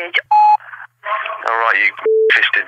message. 0.00 0.16
Alright, 1.44 1.76
you 1.76 1.92
fisted 2.32 2.64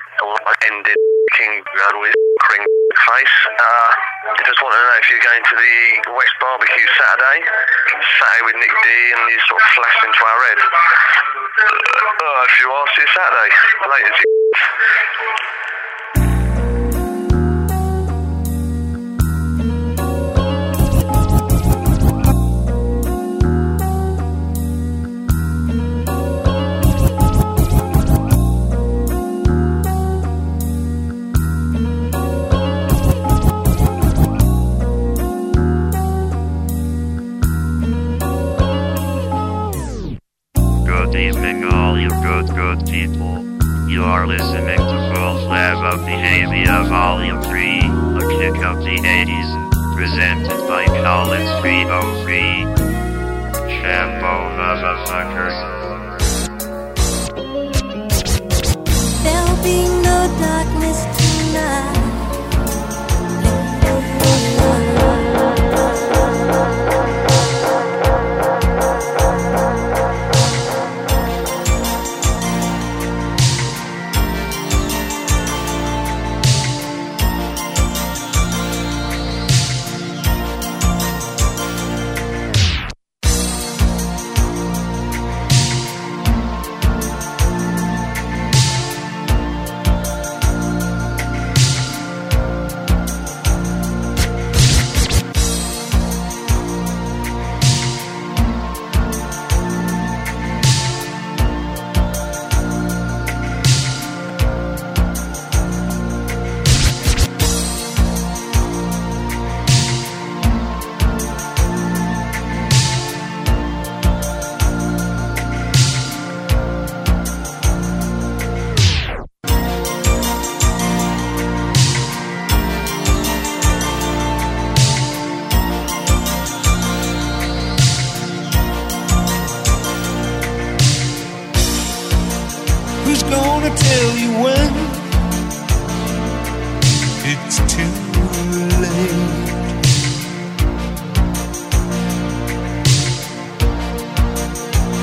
ended 0.68 0.96
King 1.36 1.64
with 2.00 2.14
ring 2.50 2.64
face. 2.92 3.36
Uh, 3.48 3.90
I 4.36 4.42
just 4.44 4.60
want 4.60 4.74
to 4.74 4.80
know 4.80 4.96
if 5.00 5.06
you're 5.08 5.24
going 5.24 5.44
to 5.44 5.56
the 5.56 6.12
West 6.12 6.34
Barbecue 6.40 6.88
Saturday. 6.98 7.40
Saturday 8.20 8.42
with 8.44 8.56
Nick 8.56 8.72
D 8.72 8.88
and 9.16 9.20
you 9.30 9.38
sort 9.48 9.60
of 9.60 9.68
flashed 9.76 10.02
into 10.04 10.22
our 10.24 10.40
head. 10.50 10.60
Uh, 10.60 12.48
if 12.48 12.54
you 12.60 12.68
are, 12.68 12.86
see 12.96 13.02
you 13.02 13.10
Saturday. 13.16 13.50
Later. 13.88 15.61
Of 48.72 48.78
the 48.84 48.96
80s, 48.96 49.50
presented 49.94 50.66
by 50.66 50.86
Collins 50.86 51.50
303. 51.60 52.40
Shambo 53.76 54.34
motherfucker. 54.56 55.50
There'll 59.24 59.62
be 59.62 59.78
no 60.02 60.18
darkness 60.40 61.00
tonight. 61.18 61.91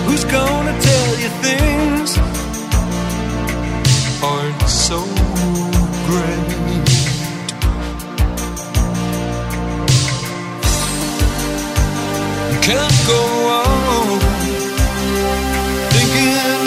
Who's 0.09 0.25
gonna 0.25 0.75
tell 0.81 1.09
you 1.19 1.29
things 1.45 2.17
aren't 4.23 4.61
so 4.67 4.99
great? 6.09 6.47
You 12.51 12.59
can't 12.69 12.99
go 13.05 13.21
on 13.61 14.19
thinking 15.93 16.63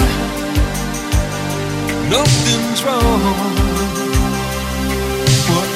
nothing's 2.14 2.80
wrong. 2.84 3.22
What? 5.50 5.70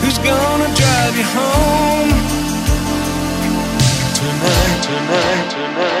Who's 0.00 0.16
gonna 0.16 0.74
drive 0.74 1.16
you 1.18 1.24
home 1.36 1.81
Tonight? 4.92 5.50
Tonight? 5.50 5.91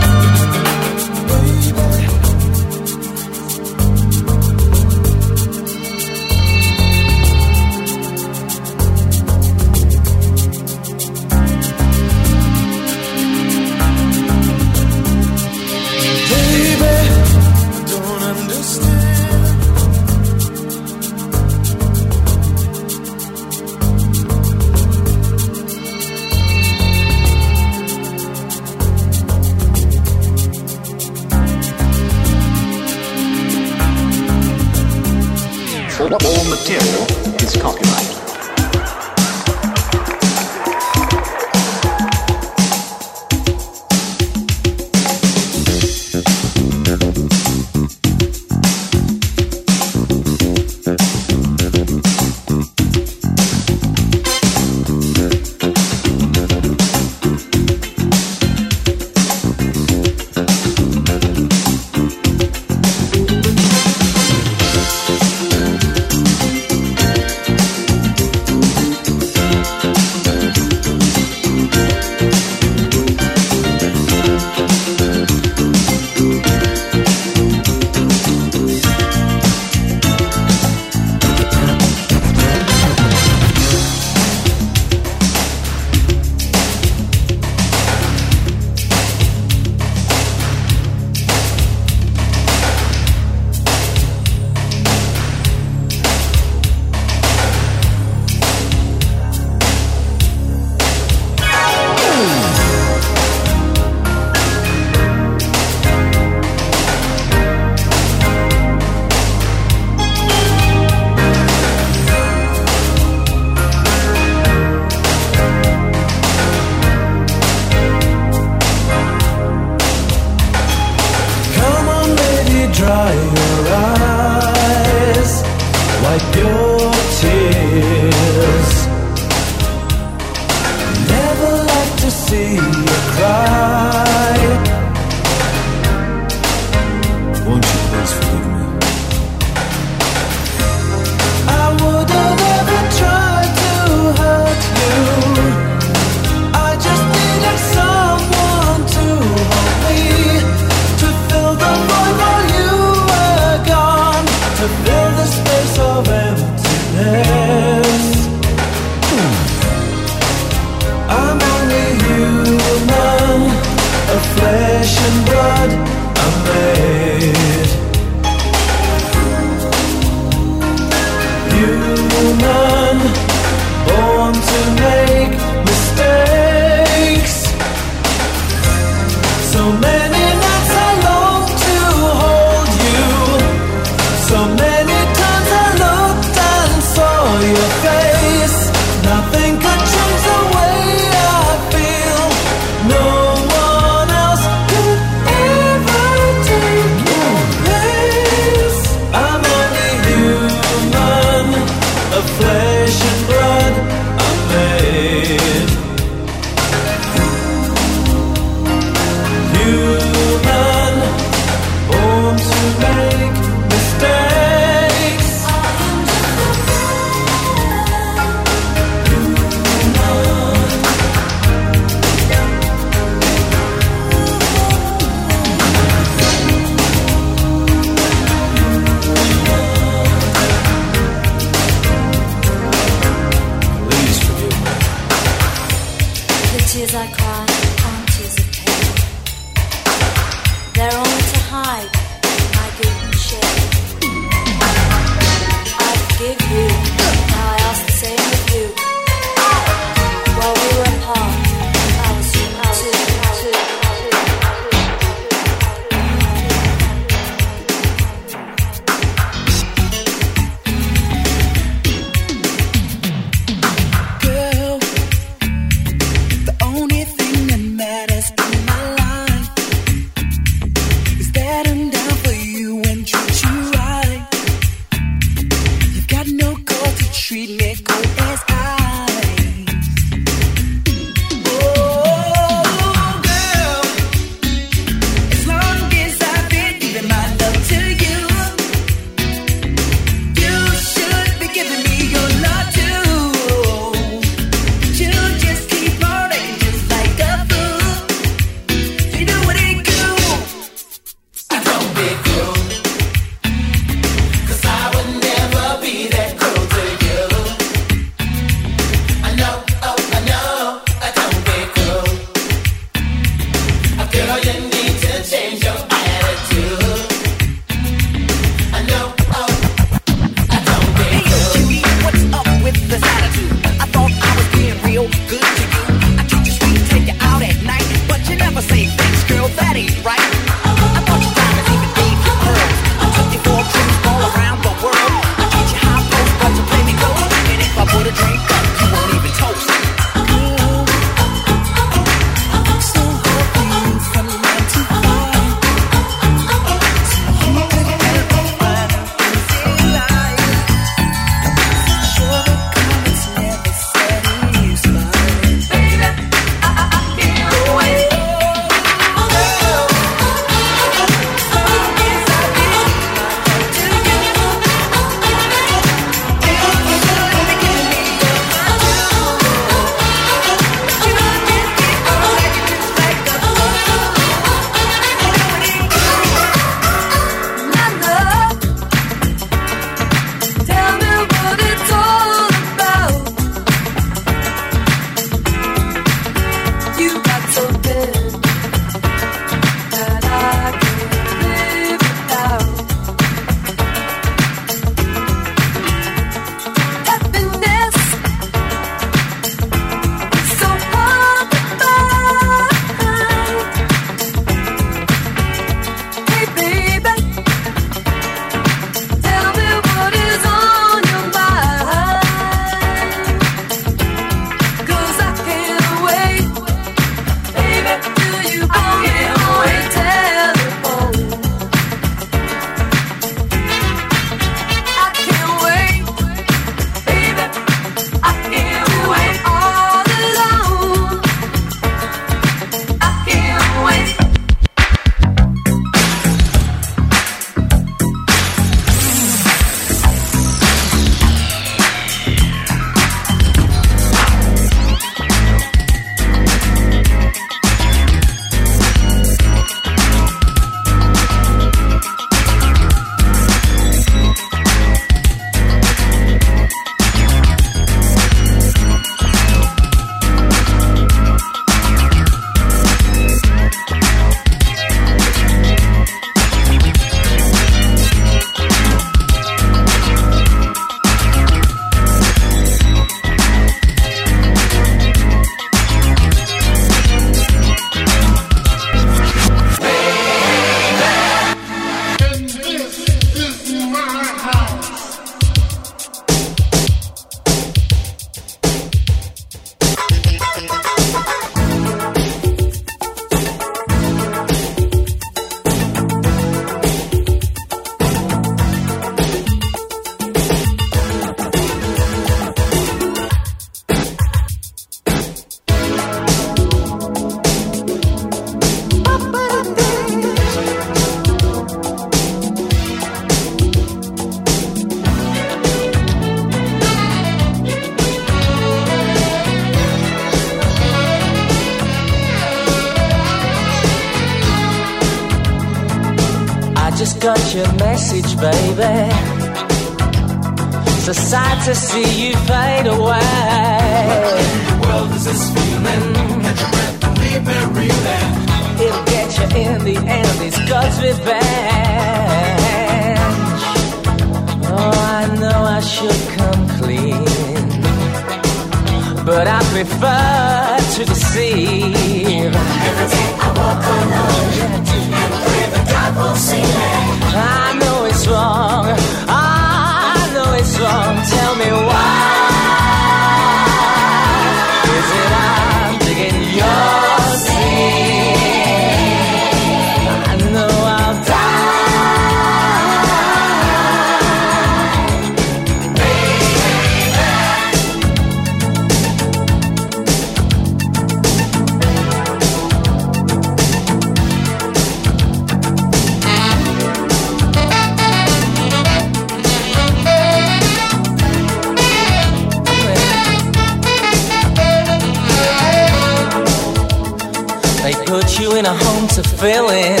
Home 599.41 600.00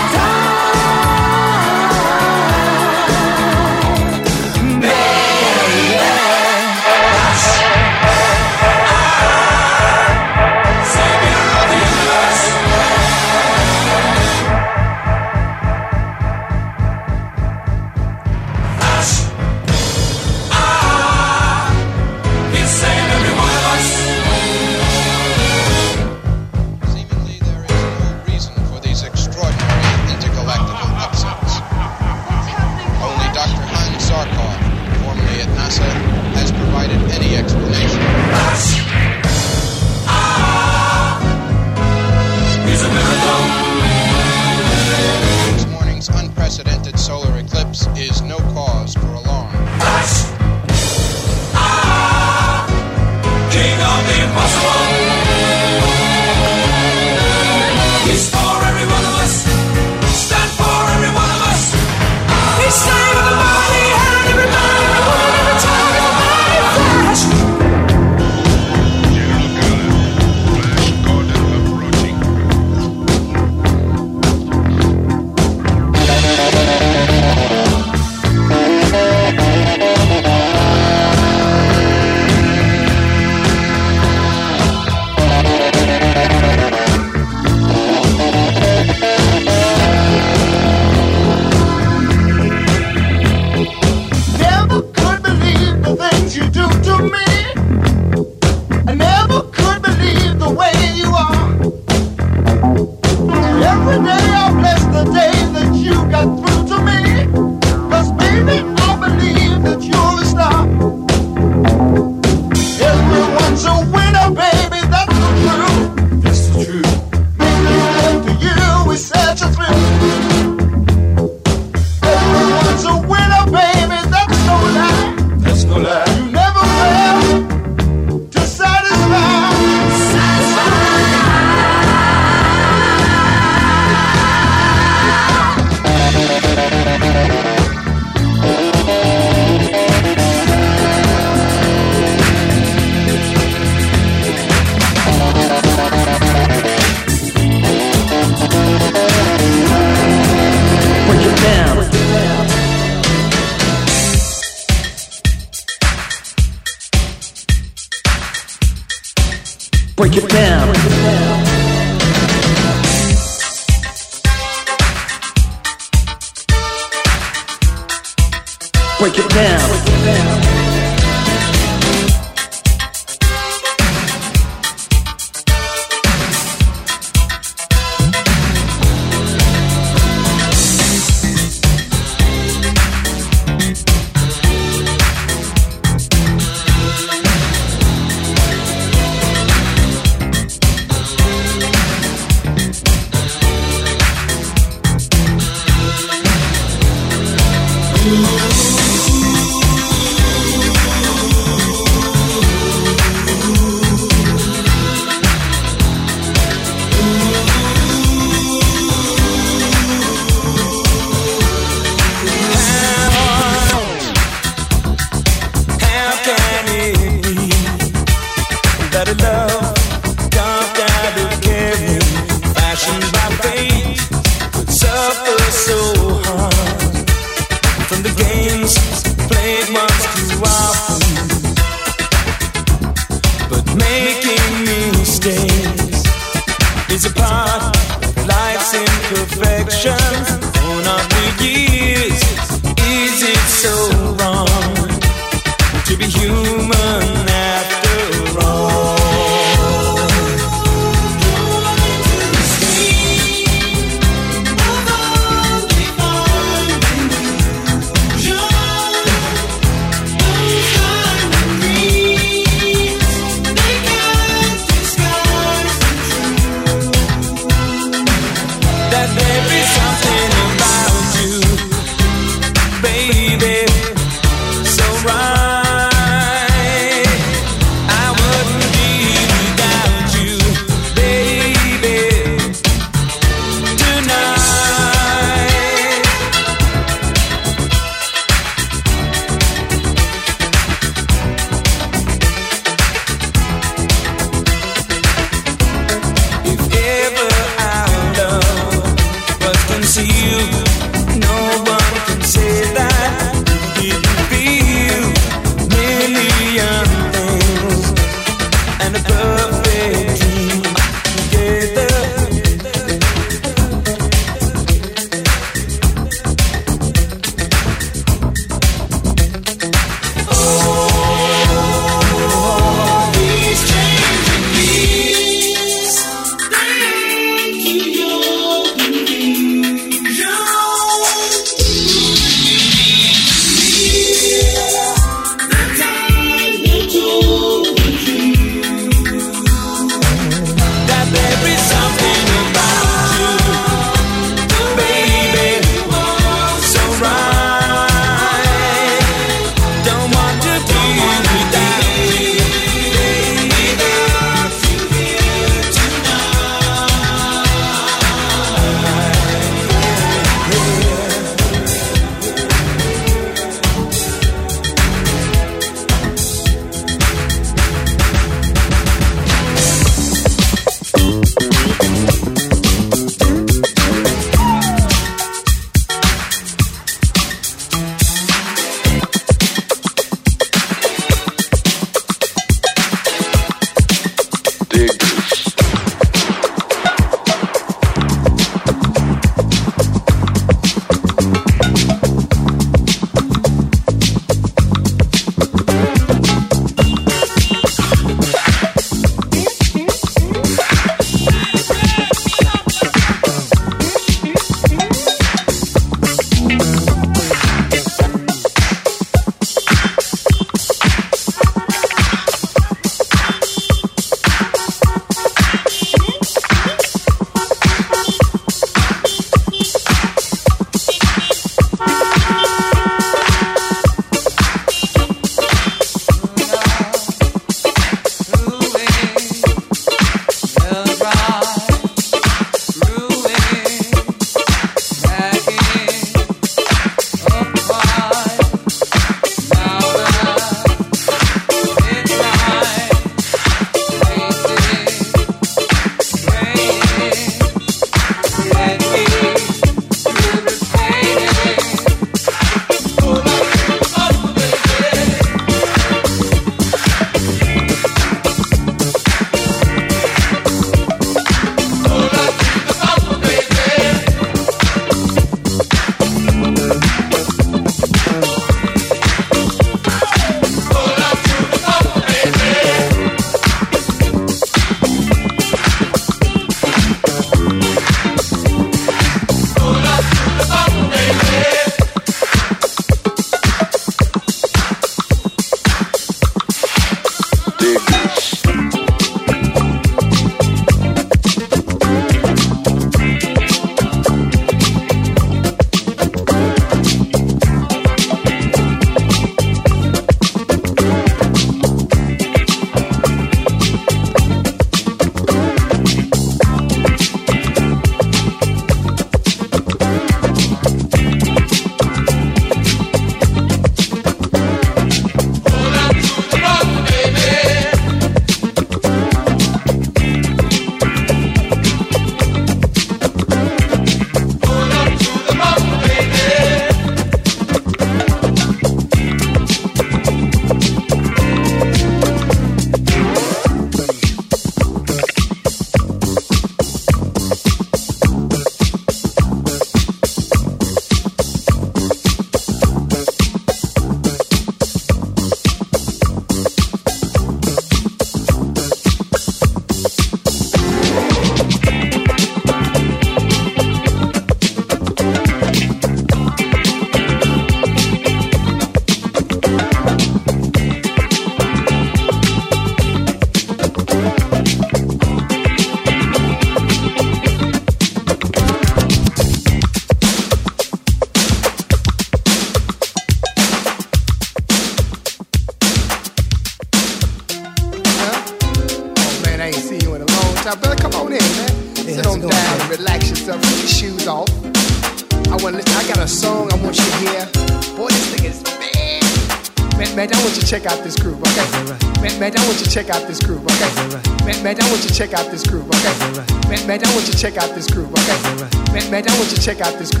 got 599.61 599.77
this 599.77 600.00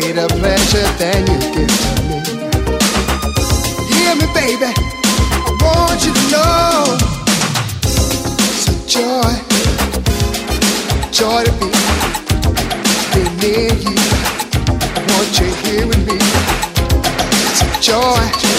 greater 0.00 0.26
pleasure 0.26 0.88
than 0.96 1.20
you 1.26 1.38
give 1.52 1.68
to 1.68 1.92
me. 2.08 2.18
Hear 3.92 4.14
me, 4.16 4.26
baby. 4.32 4.72
I 4.72 5.52
want 5.60 6.00
you 6.06 6.12
to 6.14 6.24
know 6.32 6.96
it's 8.48 8.68
a 8.68 8.76
joy, 8.88 9.32
joy 11.12 11.44
to 11.44 11.52
be, 11.60 11.68
be 13.12 13.22
near 13.42 13.74
you. 13.84 13.96
I 14.96 15.00
want 15.10 15.30
you 15.38 15.48
here 15.62 15.86
with 15.86 16.02
me. 16.08 16.16
It's 17.50 17.60
a 17.60 17.80
joy. 17.82 18.51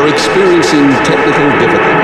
are 0.00 0.08
experiencing 0.08 0.88
technical 1.04 1.50
difficulties. 1.60 1.99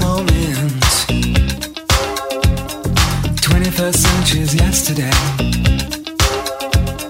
moments. 0.00 1.06
21st 3.46 3.96
century's 3.96 4.54
yesterday. 4.54 5.10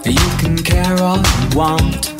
You 0.05 0.31
can 0.39 0.57
care 0.59 1.03
all 1.03 1.19
you 1.19 1.57
want. 1.57 2.20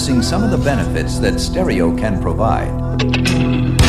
Some 0.00 0.42
of 0.42 0.50
the 0.50 0.56
benefits 0.56 1.18
that 1.18 1.38
stereo 1.38 1.94
can 1.94 2.22
provide. 2.22 3.79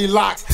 With 0.00 0.10
a 0.10 0.14
locks. 0.14 0.49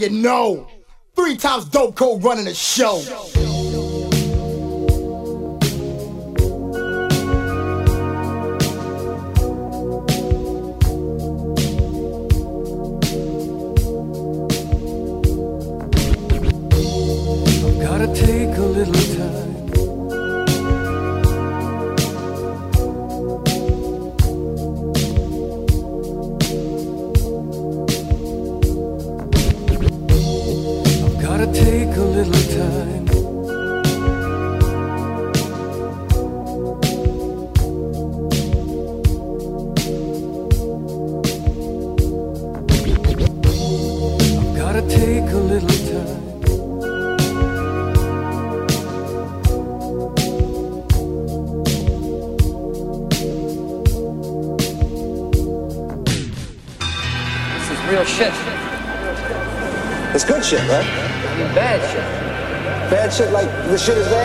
you 0.00 0.10
know. 0.10 0.66
Three 1.14 1.36
times 1.36 1.66
dope 1.66 1.94
cold 1.94 2.24
running 2.24 2.46
a 2.46 2.54
show. 2.54 3.39
this 63.70 63.84
shit 63.84 63.98
is 63.98 64.08
there. 64.08 64.19